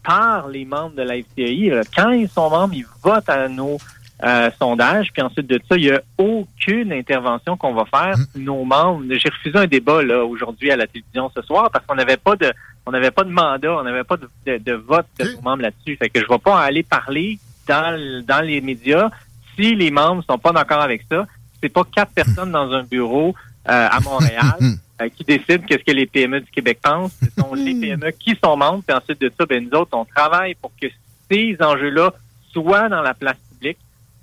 par 0.03 0.47
les 0.47 0.65
membres 0.65 0.95
de 0.95 1.03
la 1.03 1.15
FCI. 1.15 1.71
Quand 1.95 2.11
ils 2.11 2.29
sont 2.29 2.49
membres, 2.49 2.73
ils 2.73 2.85
votent 3.03 3.29
à 3.29 3.47
nos 3.47 3.77
euh, 4.23 4.49
sondages. 4.59 5.11
Puis 5.13 5.21
ensuite 5.21 5.47
de 5.47 5.61
ça, 5.69 5.77
il 5.77 5.83
n'y 5.83 5.91
a 5.91 6.01
aucune 6.17 6.91
intervention 6.91 7.55
qu'on 7.55 7.73
va 7.73 7.85
faire. 7.85 8.17
Mmh. 8.17 8.43
Nos 8.43 8.65
membres, 8.65 9.03
j'ai 9.11 9.29
refusé 9.29 9.57
un 9.57 9.67
débat 9.67 10.03
là 10.03 10.25
aujourd'hui 10.25 10.71
à 10.71 10.75
la 10.75 10.87
télévision 10.87 11.31
ce 11.33 11.41
soir 11.41 11.69
parce 11.71 11.85
qu'on 11.85 11.95
n'avait 11.95 12.17
pas 12.17 12.35
de 12.35 12.51
on 12.85 12.91
n'avait 12.91 13.11
pas 13.11 13.23
de 13.23 13.29
mandat, 13.29 13.71
on 13.71 13.83
n'avait 13.83 14.03
pas 14.03 14.17
de, 14.17 14.73
vote 14.73 15.05
de 15.19 15.35
nos 15.35 15.41
membres 15.41 15.61
là-dessus. 15.61 15.95
Fait 15.95 16.09
que 16.09 16.19
je 16.19 16.25
ne 16.25 16.29
vais 16.29 16.39
pas 16.39 16.59
aller 16.59 16.83
parler 16.83 17.37
dans, 17.69 18.23
dans 18.27 18.41
les 18.41 18.59
médias 18.59 19.09
si 19.55 19.75
les 19.75 19.91
membres 19.91 20.23
sont 20.27 20.37
pas 20.37 20.51
d'accord 20.51 20.81
avec 20.81 21.05
ça. 21.09 21.25
C'est 21.61 21.69
pas 21.69 21.83
quatre 21.83 22.11
personnes 22.11 22.51
dans 22.51 22.71
un 22.71 22.83
bureau 22.83 23.35
euh, 23.69 23.87
à 23.89 23.99
Montréal 23.99 24.57
euh, 25.01 25.09
qui 25.15 25.23
décident 25.23 25.63
qu'est-ce 25.67 25.83
que 25.83 25.91
les 25.91 26.05
PME 26.05 26.41
du 26.41 26.51
Québec 26.51 26.79
pensent. 26.81 27.13
Ce 27.21 27.41
sont 27.41 27.53
les 27.53 27.75
PME 27.75 28.11
qui 28.11 28.37
sont 28.43 28.57
membres. 28.57 28.83
Puis 28.85 28.95
ensuite 28.95 29.21
de 29.21 29.31
ça, 29.37 29.45
ben, 29.45 29.63
nous 29.63 29.77
autres, 29.77 29.91
on 29.93 30.05
travaille 30.05 30.55
pour 30.55 30.71
que 30.81 30.87
ces 31.29 31.57
enjeux-là 31.59 32.13
soient 32.51 32.89
dans 32.89 33.01
la 33.01 33.13
place 33.13 33.37
publique. 33.51 33.77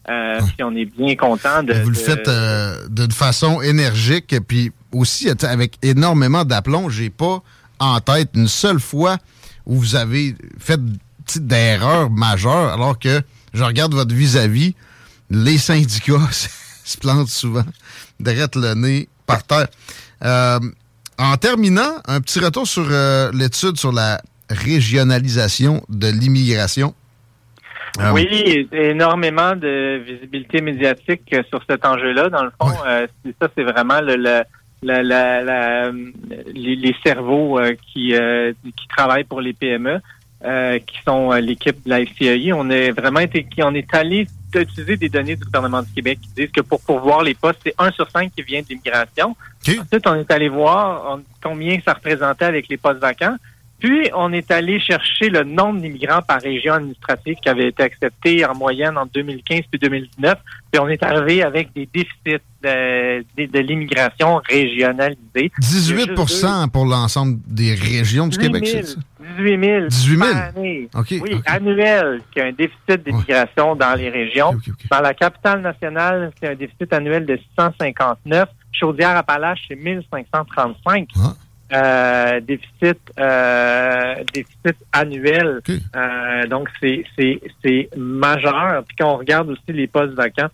Euh, 0.08 0.40
puis 0.40 0.62
on 0.62 0.74
est 0.74 0.84
bien 0.84 1.14
content 1.16 1.62
de. 1.62 1.74
Vous 1.74 1.90
le 1.90 1.94
faites 1.94 2.30
d'une 2.90 3.12
façon 3.12 3.60
énergique, 3.60 4.34
puis 4.46 4.72
aussi 4.92 5.28
avec 5.42 5.78
énormément 5.82 6.44
d'aplomb. 6.44 6.88
J'ai 6.88 7.10
pas 7.10 7.42
en 7.78 8.00
tête 8.00 8.30
une 8.34 8.48
seule 8.48 8.80
fois 8.80 9.18
où 9.66 9.74
vous 9.74 9.96
avez 9.96 10.34
fait 10.58 10.80
d'erreurs 11.36 12.08
majeures, 12.08 12.72
alors 12.72 12.98
que 12.98 13.20
je 13.56 13.64
regarde 13.64 13.94
votre 13.94 14.14
vis-à-vis, 14.14 14.74
les 15.30 15.58
syndicats 15.58 16.30
se 16.84 16.98
plantent 16.98 17.28
souvent, 17.28 17.64
derrière 18.20 18.48
le 18.54 18.74
nez 18.74 19.08
par 19.26 19.42
terre. 19.42 19.68
Euh, 20.24 20.58
en 21.18 21.36
terminant, 21.36 21.96
un 22.06 22.20
petit 22.20 22.38
retour 22.38 22.66
sur 22.66 22.86
euh, 22.90 23.30
l'étude 23.32 23.78
sur 23.78 23.92
la 23.92 24.20
régionalisation 24.50 25.82
de 25.88 26.08
l'immigration. 26.08 26.94
Euh, 27.98 28.10
oui, 28.12 28.68
énormément 28.72 29.56
de 29.56 30.02
visibilité 30.04 30.60
médiatique 30.60 31.34
sur 31.48 31.62
cet 31.68 31.86
enjeu-là. 31.86 32.28
Dans 32.28 32.44
le 32.44 32.50
fond, 32.60 32.70
ça, 33.40 33.48
c'est 33.56 33.64
vraiment 33.64 34.02
le, 34.02 34.42
les, 36.52 36.94
cerveaux 37.02 37.58
qui, 37.90 38.12
qui 38.12 38.88
travaillent 38.94 39.24
pour 39.24 39.40
les 39.40 39.54
PME, 39.54 40.00
qui 40.42 40.98
sont 41.06 41.32
l'équipe 41.32 41.84
de 41.84 41.90
la 41.90 42.04
FCI. 42.04 42.52
On 42.52 42.70
est 42.70 42.90
vraiment 42.92 43.20
été, 43.20 43.46
on 43.58 43.74
est 43.74 43.92
allé 43.94 44.26
utiliser 44.60 44.96
des 44.96 45.08
données 45.08 45.36
du 45.36 45.44
gouvernement 45.44 45.82
du 45.82 45.92
Québec 45.92 46.18
qui 46.22 46.28
disent 46.36 46.52
que 46.52 46.60
pour 46.60 46.80
pourvoir 46.80 47.22
les 47.22 47.34
postes, 47.34 47.60
c'est 47.64 47.74
un 47.78 47.90
sur 47.92 48.10
cinq 48.10 48.32
qui 48.34 48.42
vient 48.42 48.60
de 48.60 48.66
l'immigration. 48.68 49.36
Ensuite, 49.68 50.06
on 50.06 50.14
est 50.14 50.30
allé 50.30 50.48
voir 50.48 51.18
combien 51.42 51.78
ça 51.84 51.94
représentait 51.94 52.44
avec 52.44 52.68
les 52.68 52.76
postes 52.76 53.00
vacants. 53.00 53.36
Puis, 53.78 54.08
on 54.14 54.32
est 54.32 54.50
allé 54.50 54.80
chercher 54.80 55.28
le 55.28 55.44
nombre 55.44 55.82
d'immigrants 55.82 56.22
par 56.26 56.40
région 56.40 56.74
administrative 56.74 57.36
qui 57.42 57.48
avait 57.50 57.68
été 57.68 57.82
accepté 57.82 58.42
en 58.46 58.54
moyenne 58.54 58.96
en 58.96 59.04
2015 59.04 59.64
puis 59.70 59.78
2019. 59.78 60.38
Puis, 60.72 60.80
on 60.80 60.88
est 60.88 61.02
arrivé 61.02 61.42
avec 61.42 61.74
des 61.74 61.86
déficits 61.92 62.42
de, 62.62 63.22
de, 63.36 63.58
l'immigration 63.58 64.40
régionalisée. 64.48 65.52
18% 65.60 66.70
pour 66.70 66.86
l'ensemble 66.86 67.38
des 67.46 67.74
régions 67.74 68.28
du 68.28 68.38
Québec, 68.38 68.66
c'est 68.66 68.86
ça? 68.86 69.00
18 69.38 69.64
000. 69.64 69.86
18 69.88 70.16
000? 70.16 70.30
Année. 70.30 70.88
oui, 70.94 71.40
annuel, 71.46 72.20
qui 72.32 72.40
a 72.40 72.46
un 72.46 72.52
déficit 72.52 73.04
d'immigration 73.04 73.74
dans 73.74 73.94
les 73.94 74.08
régions. 74.08 74.52
dans 74.90 75.00
la 75.00 75.14
capitale 75.14 75.60
nationale, 75.60 76.32
c'est 76.40 76.48
un 76.48 76.54
déficit 76.54 76.92
annuel 76.92 77.26
de 77.26 77.36
659. 77.58 78.48
Chaudière-Appalaches, 78.72 79.64
c'est 79.68 79.76
1535. 79.76 81.08
Euh, 81.72 82.40
déficit 82.40 83.00
euh, 83.18 84.14
déficit 84.32 84.76
annuel. 84.92 85.60
Euh, 85.68 86.46
donc, 86.46 86.68
c'est, 86.80 87.04
c'est, 87.18 87.40
c'est 87.64 87.88
majeur. 87.96 88.84
Puis 88.86 88.96
quand 88.98 89.14
on 89.14 89.16
regarde 89.16 89.50
aussi 89.50 89.72
les 89.72 89.88
postes 89.88 90.14
vacants 90.14 90.50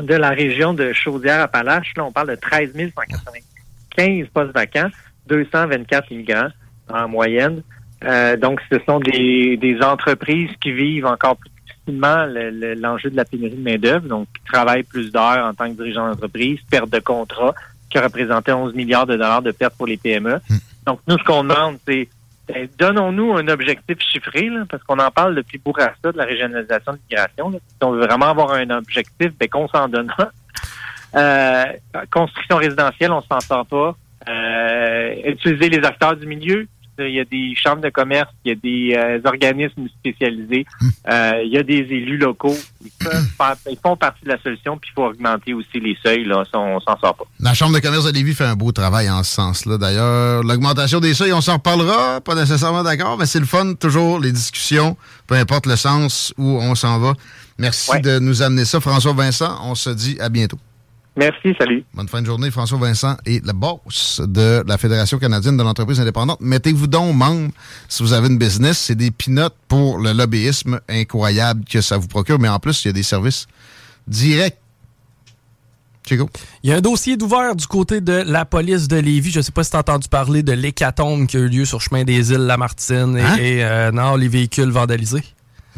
de 0.00 0.14
la 0.14 0.30
région 0.30 0.72
de 0.72 0.92
Chaudière-Appalaches, 0.92 1.92
là, 1.96 2.04
on 2.04 2.12
parle 2.12 2.30
de 2.30 2.34
13 2.36 2.72
195 2.72 4.28
postes 4.32 4.54
vacants, 4.54 4.88
224 5.26 6.12
immigrants 6.12 6.48
en 6.88 7.08
moyenne. 7.08 7.62
Donc, 8.02 8.60
ce 8.70 8.78
sont 8.86 9.00
des, 9.00 9.56
des 9.56 9.80
entreprises 9.82 10.50
qui 10.60 10.72
vivent 10.72 11.06
encore 11.06 11.36
plus 11.36 11.50
difficilement 11.50 12.26
l'enjeu 12.26 13.10
de 13.10 13.16
la 13.16 13.24
pénurie 13.24 13.56
de 13.56 13.62
main-d'œuvre, 13.62 14.06
donc 14.06 14.28
qui 14.34 14.44
travaillent 14.44 14.84
plus 14.84 15.10
d'heures 15.10 15.44
en 15.44 15.54
tant 15.54 15.68
que 15.70 15.76
dirigeant 15.76 16.08
d'entreprise, 16.08 16.58
perte 16.70 16.90
de 16.90 17.00
contrat, 17.00 17.54
qui 17.90 17.98
représentait 17.98 18.52
11 18.52 18.74
milliards 18.74 19.06
de 19.06 19.14
dollars 19.14 19.42
de 19.42 19.50
pertes 19.50 19.76
pour 19.76 19.86
les 19.86 19.96
PME. 19.96 20.36
Hmm. 20.48 20.56
Donc, 20.86 21.00
nous, 21.06 21.18
ce 21.18 21.24
qu'on 21.24 21.42
demande, 21.42 21.78
c'est 21.86 22.08
ben, 22.48 22.66
donnons-nous 22.78 23.36
un 23.36 23.46
objectif 23.48 23.98
chiffré, 24.00 24.48
là, 24.48 24.64
parce 24.68 24.82
qu'on 24.84 24.98
en 24.98 25.10
parle 25.10 25.34
depuis 25.34 25.58
Bourassa 25.58 26.12
de 26.12 26.16
la 26.16 26.24
régionalisation 26.24 26.92
de 26.92 26.98
l'immigration. 26.98 27.50
Si 27.52 27.58
on 27.82 27.90
veut 27.90 28.06
vraiment 28.06 28.30
avoir 28.30 28.52
un 28.52 28.70
objectif, 28.70 29.32
ben, 29.38 29.48
qu'on 29.48 29.68
s'en 29.68 29.86
donne. 29.86 30.10
euh, 31.14 31.64
construction 32.10 32.56
résidentielle, 32.56 33.12
on 33.12 33.20
s'en 33.20 33.40
sort 33.40 33.66
pas. 33.66 33.96
Euh, 34.28 35.14
utiliser 35.26 35.68
les 35.68 35.86
acteurs 35.86 36.16
du 36.16 36.26
milieu, 36.26 36.66
il 36.98 37.14
y 37.14 37.20
a 37.20 37.24
des 37.24 37.54
chambres 37.56 37.82
de 37.82 37.90
commerce, 37.90 38.30
il 38.44 38.48
y 38.48 38.52
a 38.52 38.54
des 38.54 38.96
euh, 38.96 39.28
organismes 39.28 39.88
spécialisés, 40.00 40.66
euh, 41.08 41.42
il 41.44 41.52
y 41.52 41.58
a 41.58 41.62
des 41.62 41.78
élus 41.78 42.18
locaux. 42.18 42.56
Ils, 42.84 42.90
faire, 43.00 43.56
ils, 43.70 43.78
font 43.82 43.96
partie 43.96 44.24
de 44.24 44.30
la 44.30 44.40
solution, 44.40 44.78
puis 44.78 44.90
il 44.90 44.94
faut 44.94 45.06
augmenter 45.06 45.54
aussi 45.54 45.80
les 45.80 45.96
seuils. 46.02 46.24
Là, 46.24 46.44
on 46.54 46.80
s'en 46.80 46.98
sort 46.98 47.16
pas. 47.16 47.24
La 47.40 47.54
Chambre 47.54 47.74
de 47.74 47.80
commerce 47.80 48.04
de 48.04 48.12
Lévis 48.12 48.34
fait 48.34 48.44
un 48.44 48.56
beau 48.56 48.72
travail 48.72 49.10
en 49.10 49.22
ce 49.22 49.34
sens-là. 49.34 49.78
D'ailleurs, 49.78 50.42
l'augmentation 50.42 51.00
des 51.00 51.14
seuils, 51.14 51.32
on 51.32 51.40
s'en 51.40 51.54
reparlera, 51.54 52.20
pas 52.20 52.34
nécessairement 52.34 52.82
d'accord, 52.82 53.18
mais 53.18 53.26
c'est 53.26 53.40
le 53.40 53.46
fun, 53.46 53.74
toujours 53.74 54.20
les 54.20 54.32
discussions, 54.32 54.96
peu 55.26 55.34
importe 55.34 55.66
le 55.66 55.76
sens 55.76 56.32
où 56.36 56.58
on 56.60 56.74
s'en 56.74 56.98
va. 56.98 57.14
Merci 57.58 57.90
ouais. 57.90 58.00
de 58.00 58.18
nous 58.18 58.42
amener 58.42 58.64
ça, 58.64 58.80
François 58.80 59.12
Vincent. 59.12 59.58
On 59.62 59.74
se 59.74 59.90
dit 59.90 60.16
à 60.20 60.28
bientôt. 60.28 60.58
Merci, 61.18 61.48
salut. 61.58 61.84
Bonne 61.94 62.06
fin 62.06 62.20
de 62.22 62.26
journée, 62.26 62.48
François 62.52 62.78
Vincent 62.78 63.16
et 63.26 63.40
le 63.44 63.52
boss 63.52 64.20
de 64.24 64.62
la 64.64 64.78
Fédération 64.78 65.18
canadienne 65.18 65.56
de 65.56 65.62
l'entreprise 65.64 65.98
indépendante. 66.00 66.40
Mettez-vous 66.40 66.86
donc 66.86 67.12
membre 67.16 67.50
si 67.88 68.04
vous 68.04 68.12
avez 68.12 68.28
une 68.28 68.38
business. 68.38 68.78
C'est 68.78 68.94
des 68.94 69.10
pinottes 69.10 69.56
pour 69.66 69.98
le 69.98 70.12
lobbyisme 70.12 70.78
incroyable 70.88 71.64
que 71.68 71.80
ça 71.80 71.96
vous 71.96 72.06
procure, 72.06 72.38
mais 72.38 72.48
en 72.48 72.60
plus, 72.60 72.84
il 72.84 72.88
y 72.88 72.90
a 72.90 72.92
des 72.92 73.02
services 73.02 73.48
directs. 74.06 74.58
Chico? 76.08 76.30
Il 76.62 76.70
y 76.70 76.72
a 76.72 76.76
un 76.76 76.80
dossier 76.80 77.16
d'ouvert 77.16 77.56
du 77.56 77.66
côté 77.66 78.00
de 78.00 78.22
la 78.24 78.44
police 78.44 78.86
de 78.86 78.96
Lévis. 78.98 79.32
Je 79.32 79.38
ne 79.38 79.42
sais 79.42 79.50
pas 79.52 79.64
si 79.64 79.70
tu 79.72 79.76
as 79.76 79.80
entendu 79.80 80.06
parler 80.08 80.44
de 80.44 80.52
l'hécatombe 80.52 81.26
qui 81.26 81.36
a 81.36 81.40
eu 81.40 81.48
lieu 81.48 81.64
sur 81.64 81.80
chemin 81.80 82.04
des 82.04 82.30
îles 82.30 82.46
Lamartine 82.46 83.16
et, 83.18 83.22
Hein? 83.22 83.36
et 83.40 83.64
euh, 83.64 83.90
non, 83.90 84.14
les 84.14 84.28
véhicules 84.28 84.70
vandalisés. 84.70 85.24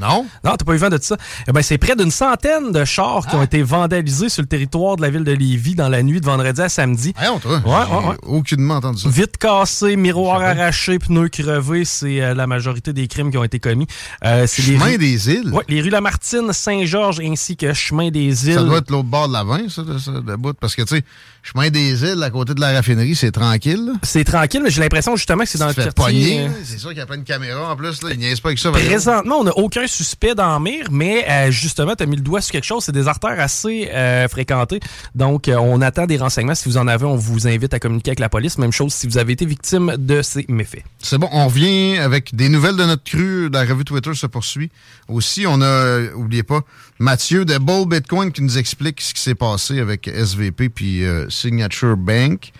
Non? 0.00 0.26
Non, 0.44 0.56
t'as 0.56 0.64
pas 0.64 0.72
eu 0.74 0.78
vent 0.78 0.88
de 0.88 0.98
ça. 1.00 1.16
Eh 1.48 1.52
ben, 1.52 1.62
c'est 1.62 1.78
près 1.78 1.94
d'une 1.94 2.10
centaine 2.10 2.72
de 2.72 2.84
chars 2.84 3.26
qui 3.26 3.36
ont 3.36 3.42
été 3.42 3.62
vandalisés 3.62 4.28
sur 4.28 4.42
le 4.42 4.48
territoire 4.48 4.96
de 4.96 5.02
la 5.02 5.10
ville 5.10 5.24
de 5.24 5.32
Lévis 5.32 5.74
dans 5.74 5.88
la 5.88 6.02
nuit 6.02 6.20
de 6.20 6.26
vendredi 6.26 6.60
à 6.60 6.68
samedi. 6.68 7.12
Voyons, 7.16 7.38
toi. 7.38 7.60
Ouais, 7.64 7.72
ouais, 7.96 8.08
ouais. 8.10 8.16
Aucunement 8.22 8.74
entendu 8.76 9.02
ça. 9.02 9.08
Vite 9.10 9.36
cassé, 9.36 9.96
miroir 9.96 10.40
arraché, 10.42 10.98
pneus 10.98 11.28
crevés, 11.28 11.84
c'est 11.84 12.22
euh, 12.22 12.34
la 12.34 12.46
majorité 12.46 12.92
des 12.92 13.06
crimes 13.08 13.30
qui 13.30 13.36
ont 13.38 13.44
été 13.44 13.60
commis. 13.60 13.86
Euh, 14.24 14.46
c'est 14.46 14.62
les 14.62 14.72
Chemin 14.74 14.84
rues- 14.86 14.98
des 14.98 15.30
îles? 15.30 15.50
Ouais, 15.52 15.64
les 15.68 15.80
rues 15.82 15.90
Lamartine, 15.90 16.52
Saint-Georges 16.52 17.20
ainsi 17.20 17.56
que 17.56 17.72
Chemin 17.74 18.10
des 18.10 18.48
îles. 18.48 18.54
Ça 18.54 18.62
doit 18.62 18.78
être 18.78 18.90
l'autre 18.90 19.08
bord 19.08 19.28
de 19.28 19.34
la 19.34 19.44
20, 19.44 19.68
ça, 19.68 19.82
de, 19.82 20.20
de 20.20 20.36
bout. 20.36 20.54
Parce 20.58 20.74
que, 20.74 20.82
tu 20.82 20.96
sais, 20.96 21.04
chemin 21.42 21.70
des 21.70 22.02
îles, 22.04 22.22
à 22.22 22.30
côté 22.30 22.54
de 22.54 22.60
la 22.60 22.72
raffinerie, 22.72 23.14
c'est 23.14 23.32
tranquille. 23.32 23.92
C'est 24.02 24.24
tranquille, 24.24 24.60
mais 24.62 24.70
j'ai 24.70 24.80
l'impression 24.80 25.16
justement 25.16 25.44
que 25.44 25.48
c'est 25.48 25.58
dans 25.58 25.68
le 25.68 25.74
quartier. 25.74 25.92
pogner. 25.92 26.40
euh. 26.46 26.50
C'est 26.64 26.78
sûr 26.78 26.90
qu'il 26.90 26.98
y 26.98 27.02
a 27.02 27.06
plein 27.06 27.18
de 27.18 27.24
caméras 27.24 27.72
en 27.72 27.76
plus. 27.76 28.02
Là. 28.02 28.10
Ils 28.12 28.18
niaisent 28.18 28.40
pas 28.40 28.50
avec 28.50 28.58
ça. 28.58 28.70
Présentement, 28.70 29.36
on 29.36 29.44
n'a 29.44 29.56
aucun 29.56 29.86
suspect 29.86 30.34
d'en 30.34 30.60
mire, 30.60 30.86
mais 30.90 31.24
euh, 31.28 31.50
justement, 31.50 31.94
tu 31.96 32.02
as 32.02 32.06
mis 32.06 32.16
le 32.16 32.22
doigt 32.22 32.40
sur 32.40 32.52
quelque 32.52 32.64
chose. 32.66 32.84
C'est 32.84 32.92
des 32.92 33.08
artères 33.08 33.38
assez 33.40 33.88
euh, 33.92 34.28
fréquentées. 34.28 34.80
Donc, 35.14 35.48
euh, 35.48 35.56
on 35.56 35.80
attend 35.80 36.06
des 36.06 36.16
renseignements. 36.18 36.54
Si 36.54 36.68
vous 36.68 36.76
en 36.76 36.86
avez, 36.86 37.04
on 37.04 37.16
vous 37.16 37.46
invite 37.48 37.72
à 37.74 37.78
communiquer 37.78 38.10
avec 38.10 38.20
la 38.20 38.28
police. 38.28 38.58
Même 38.58 38.72
chose 38.72 38.92
si 38.92 39.06
vous 39.06 39.18
avez 39.18 39.32
été 39.32 39.46
victime 39.46 39.94
de 39.98 40.22
ces 40.22 40.44
méfaits. 40.48 40.84
C'est 40.98 41.18
bon, 41.18 41.28
on 41.32 41.46
revient 41.46 41.98
avec 41.98 42.34
des 42.34 42.48
nouvelles 42.48 42.76
de 42.76 42.84
notre 42.84 43.04
crue. 43.04 43.48
La 43.50 43.64
revue 43.64 43.84
Twitter 43.84 44.14
se 44.14 44.26
poursuit. 44.26 44.70
Aussi, 45.08 45.44
on 45.46 45.60
a, 45.62 46.00
oubliez 46.14 46.42
pas, 46.42 46.60
Mathieu 46.98 47.44
de 47.44 47.56
Bull 47.58 47.88
Bitcoin 47.88 48.30
qui 48.30 48.42
nous 48.42 48.58
explique 48.58 49.00
ce 49.00 49.14
qui 49.14 49.20
s'est 49.22 49.34
passé 49.34 49.80
avec 49.80 50.06
SVP 50.06 50.68
puis 50.68 51.04
euh, 51.04 51.26
Signature 51.30 51.96
Bank. 51.96 52.52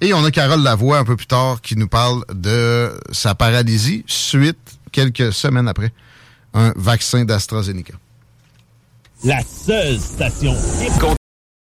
Et 0.00 0.12
on 0.14 0.24
a 0.24 0.30
Carole 0.30 0.62
Lavoie 0.62 0.98
un 0.98 1.04
peu 1.04 1.16
plus 1.16 1.26
tard 1.26 1.60
qui 1.60 1.76
nous 1.76 1.88
parle 1.88 2.24
de 2.32 2.90
sa 3.12 3.34
paralysie 3.34 4.04
suite, 4.06 4.58
quelques 4.90 5.32
semaines 5.32 5.68
après, 5.68 5.92
un 6.54 6.72
vaccin 6.76 7.24
d'AstraZeneca. 7.24 7.94
La 9.24 9.40
seule 9.42 9.98
station 9.98 10.56